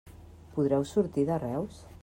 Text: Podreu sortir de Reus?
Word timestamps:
Podreu 0.55 0.87
sortir 0.93 1.27
de 1.31 1.39
Reus? 1.47 1.81